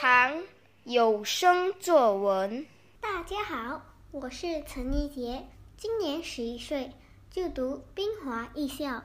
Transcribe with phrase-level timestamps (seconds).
[0.00, 0.42] 唐
[0.84, 2.66] 有声作文。
[3.00, 5.46] 大家好，我是陈一杰，
[5.76, 6.92] 今年十一岁，
[7.30, 9.02] 就读滨华艺校。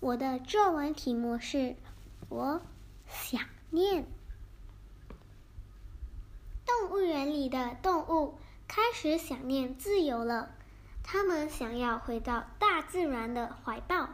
[0.00, 1.58] 我的作文题目是
[2.28, 2.62] 《我
[3.06, 4.04] 想念》。
[6.64, 10.50] 动物园里的动物开始想念自由了，
[11.04, 14.08] 它们想要回到大自然的怀抱，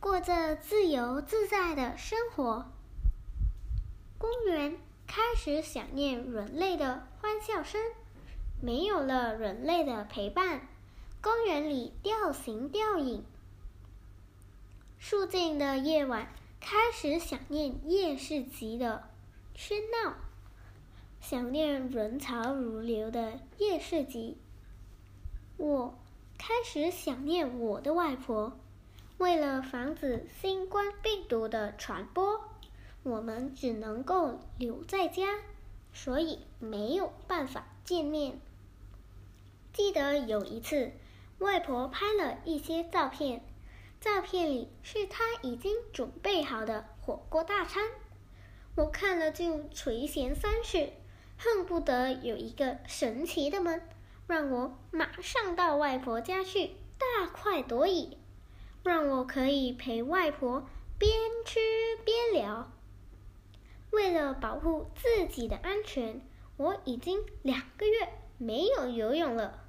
[0.00, 2.66] 过着自由自在的生活。
[4.18, 4.76] 公园
[5.08, 7.80] 开始想念人类的欢笑声，
[8.60, 10.68] 没有了人类的陪伴，
[11.22, 13.24] 公园里吊形吊影。
[15.00, 16.28] 肃静的夜晚
[16.60, 19.08] 开始想念夜市集的
[19.56, 20.14] 喧闹，
[21.22, 24.36] 想念人潮如流的夜市集。
[25.56, 25.98] 我
[26.36, 28.52] 开始想念我的外婆，
[29.16, 32.44] 为了防止新冠病毒的传播。
[33.02, 35.38] 我们只能够留在家，
[35.92, 38.40] 所以没有办法见面。
[39.72, 40.92] 记得有一次，
[41.38, 43.42] 外婆拍了一些照片，
[44.00, 47.84] 照片里是她已经准备好的火锅大餐，
[48.74, 50.90] 我看了就垂涎三尺，
[51.38, 53.80] 恨不得有一个神奇的门，
[54.26, 58.16] 让我马上到外婆家去大快朵颐，
[58.82, 60.66] 让我可以陪外婆
[60.98, 61.10] 边
[61.44, 61.60] 吃
[62.04, 62.70] 边聊。
[63.90, 66.20] 为了保护自己的安全，
[66.56, 69.64] 我已经两个月没有游泳了。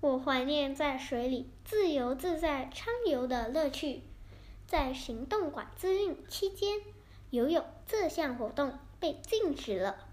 [0.00, 4.02] 我怀念在水里自由自在畅游的乐趣。
[4.66, 6.80] 在行动管制令期间，
[7.28, 10.08] 游泳这项活动被禁止了。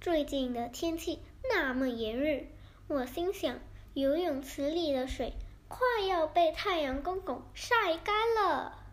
[0.00, 1.18] 最近的天气
[1.50, 2.44] 那么炎热，
[2.86, 3.58] 我心想，
[3.94, 5.32] 游泳池里的水
[5.66, 8.85] 快要被太阳公公晒干了。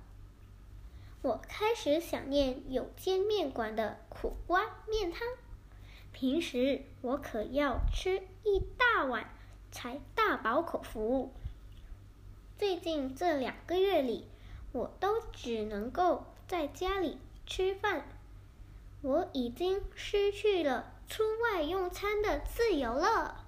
[1.23, 5.25] 我开始想念有间面馆的苦瓜面汤。
[6.11, 9.29] 平时我可要吃一大碗
[9.71, 11.31] 才大饱口福。
[12.59, 14.27] 最近这两个月里，
[14.73, 17.17] 我都只能够在家里
[17.47, 18.05] 吃饭。
[19.01, 23.45] 我已经失去了出外用餐的自由了。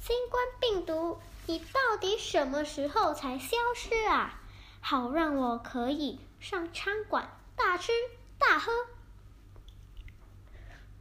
[0.00, 4.42] 新冠病毒，你到底什么时候才消失啊？
[4.80, 6.18] 好让我可以。
[6.48, 7.90] 上餐馆大吃
[8.38, 8.70] 大喝，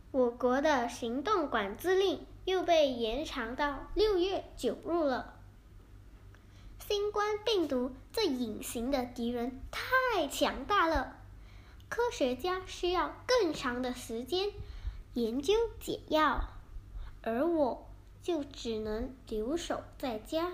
[0.09, 5.35] 我国的行动管制令又被延长到六月九日了。
[6.79, 11.15] 新冠病毒这隐形的敌人太强大了，
[11.89, 14.49] 科学家需要更长的时间
[15.13, 16.49] 研究解药，
[17.21, 17.87] 而我
[18.23, 20.53] 就只能留守在家，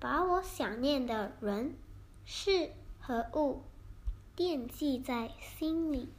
[0.00, 1.76] 把我想念的人、
[2.24, 3.62] 事和物。
[4.36, 6.10] 惦记在心里。